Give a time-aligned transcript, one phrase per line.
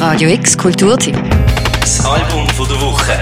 [0.00, 1.14] Radio X Kulturtipp.
[1.78, 3.12] Das Album von der Woche.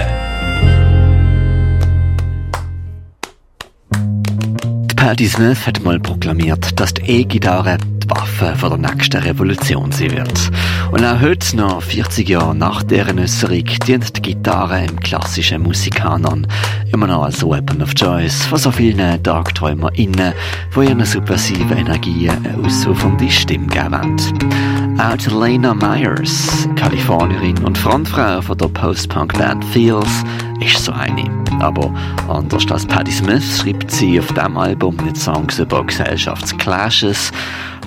[4.95, 10.11] Patti Smith hat mal proklamiert, dass die E-Gitarre die Waffe von der nächsten Revolution sein
[10.11, 10.51] wird.
[10.91, 16.47] Und auch heute, noch 40 Jahre nach deren Äußerung, dient die Gitarre im klassischen Musikkanon
[16.93, 20.33] immer noch als Weapon of Choice von so vielen TagträumerInnen,
[20.73, 24.78] die ihren subversiven Energien eine ausufernde Stimme geben wollen.
[24.99, 30.25] Auch Lena Myers, Kalifornierin und Frontfrau von der Post-Punk-Band Feels,
[30.59, 31.23] ist so eine.
[31.61, 31.93] Aber
[32.27, 37.31] anders als Patti Smith schreibt sie auf diesem Album nicht Songs über Gesellschaftsclashes,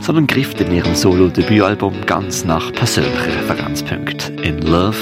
[0.00, 4.38] sondern grifft in ihrem Solo-Debütalbum ganz nach persönlichen Referenzpunkten.
[4.38, 4.96] In Love,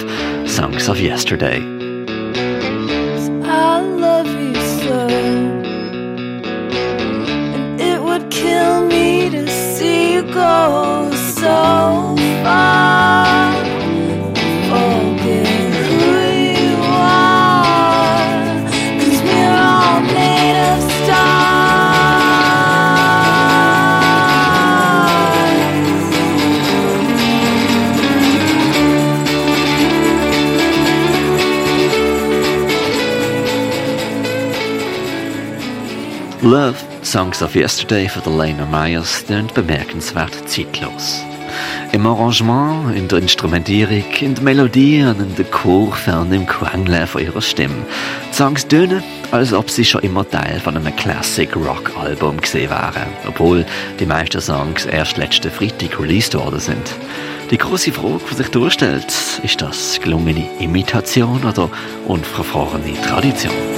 [0.47, 1.80] Songs of Yesterday.
[36.43, 41.23] Love, Songs of Yesterday von der Lena Myers tönt bemerkenswert zeitlos.
[41.93, 47.21] Im Arrangement, in der Instrumentierung, in der Melodie und in der Chorfern im Quengeln von
[47.21, 47.85] ihrer Stimme.
[48.31, 49.03] Die Songs tönen,
[49.33, 53.67] als ob sie schon immer Teil von einem Classic Rock Album gesehen wären, obwohl
[53.99, 56.95] die meisten Songs erst letzten Freitag released worden sind.
[57.51, 61.69] Die große Frage, die sich durchstellt, ist das gelungene Imitation oder
[62.07, 63.70] unverfrorene Tradition?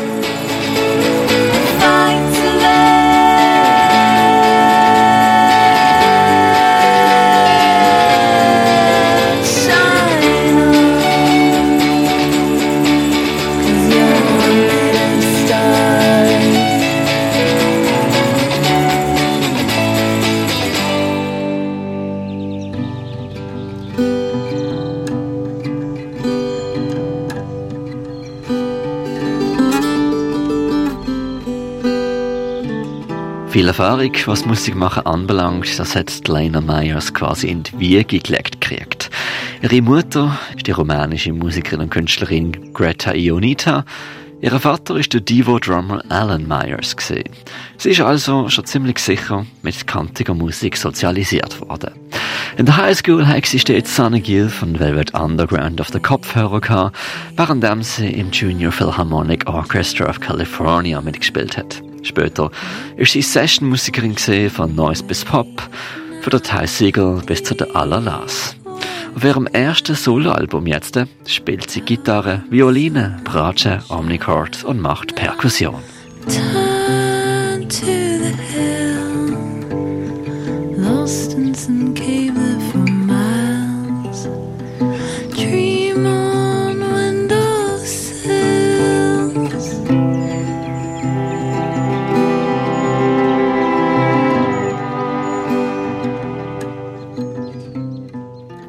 [33.53, 39.11] Viel Erfahrung, was Musikmachen anbelangt, das hat Lena Myers quasi in die Wiege gelegt gekriegt.
[39.61, 43.85] Ihre Mutter ist die rumänische Musikerin und Künstlerin Greta Ionita.
[44.41, 46.97] Ihr Vater ist der Divo-Drummer Alan Myers.
[46.97, 47.29] Gewesen.
[47.77, 51.91] Sie ist also schon ziemlich sicher mit kantiger Musik sozialisiert worden.
[52.57, 56.97] In der Highschool hat sie stets Sunny Gill von Velvet Underground auf den Kopfhörer gehabt,
[57.37, 61.83] während sie im Junior Philharmonic Orchestra of California mitgespielt hat.
[62.03, 62.51] Später
[62.97, 64.17] ist sie Session-Musikerin
[64.51, 65.63] von Noise bis Pop,
[66.23, 68.57] von der Ty Siegel bis zu der Alalas.
[69.15, 75.83] Auf ihrem ersten Soloalbum jetzt spielt sie Gitarre, Violine, Bratsche, Omnichord und macht Perkussion.
[76.29, 78.12] Turn to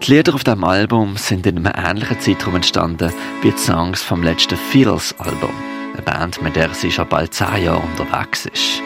[0.04, 4.22] Die Lieder auf diesem Album sind in einem ähnlichen Zeitraum entstanden wie die Songs vom
[4.22, 5.54] letzten Feels-Album.
[5.94, 8.82] Eine Band, mit der sie schon bald zehn Jahre unterwegs ist.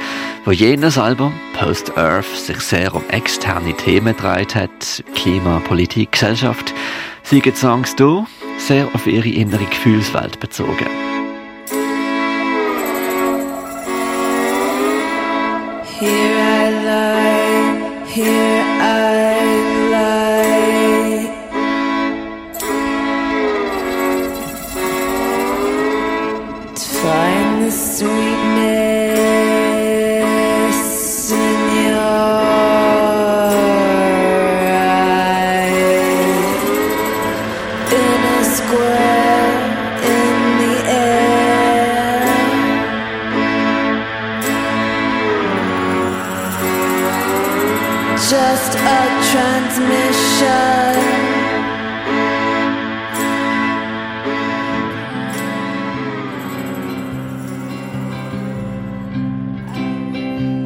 [0.45, 6.72] Wo jenes Album, Post Earth, sich sehr um externe Themen gedreht hat, Klima, Politik, Gesellschaft,
[7.23, 8.28] sind die Songs hier
[8.59, 10.85] sehr auf ihre innere Gefühlswelt bezogen.
[15.99, 18.56] Here I lie, here
[48.29, 49.00] just a
[49.32, 50.47] transmission.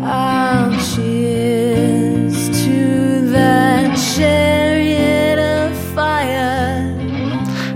[0.03, 6.81] I'll cheers to that chariot of fire.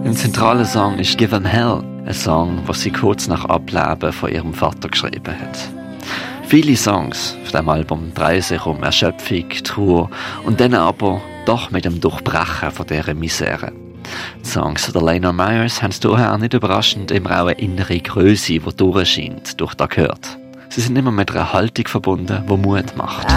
[0.04, 4.56] Ein zentraler Song ist Given Hell, ein Song, was sie kurz nach Ableben von ihrem
[4.56, 5.85] Vater geschrieben hat.
[6.48, 10.12] Viele Songs auf dem Album drehen sich um Erschöpfung, Trauer
[10.46, 13.72] und dann aber doch mit dem Durchbrechen von dieser Misere.
[14.44, 18.76] Die Songs der Lena Myers haben daher nicht überraschend immer auch eine innere Größe, die
[18.78, 20.38] durchscheint, durch das gehört.
[20.70, 23.28] Sie sind immer mit einer Haltung verbunden, die Mut macht.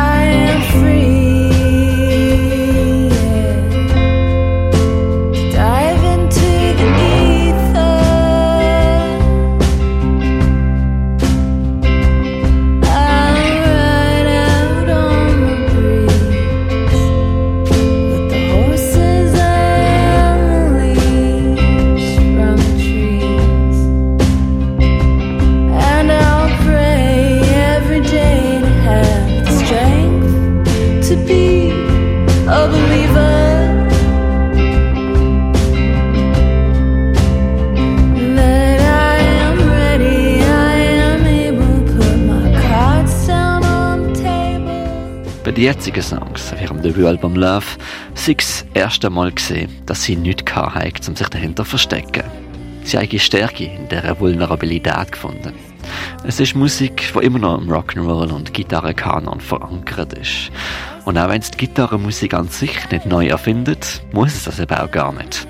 [31.31, 33.39] On the table.
[45.49, 47.65] Bei den jetzigen Songs auf ihrem Debütalbum Love
[48.15, 52.25] sei das erste Mal gesehen, dass sie nichts haben, um sich dahinter zu verstecken.
[52.85, 55.68] Sie haben ihre Stärke in dieser Vulnerabilität gefunden.
[56.25, 60.51] Es ist Musik, die immer noch im Rock'n'Roll und Gitarrenkanon verankert ist.
[61.05, 64.77] Und auch wenn es die Gitarrenmusik an sich nicht neu erfindet, muss es das eben
[64.77, 65.47] auch gar nicht.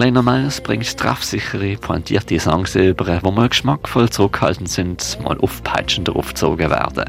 [0.00, 6.70] Lena Myers bringt treffsichere, pointierte Songs über, wo mal geschmackvoll zurückhaltend sind, mal aufpeitschender aufgezogen
[6.70, 7.04] werden.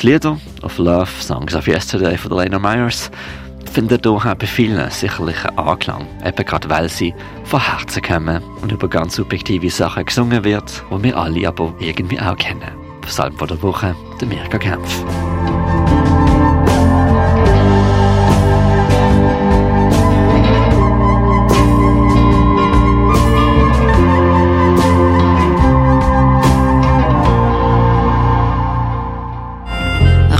[0.00, 3.12] Die Lieder auf Love, Songs of Yesterday von Lena Myers
[3.68, 8.42] finden hier auch bei vielen sicherlich einen Anklang, eben gerade weil sie von Herzen kommen
[8.62, 12.70] und über ganz subjektive Sachen gesungen wird, die wir alle aber irgendwie auch kennen.
[13.02, 15.04] Psalm von der Woche, der Mirka Kempf.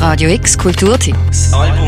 [0.09, 1.53] Radio X Kulturtipps.
[1.53, 1.88] Album.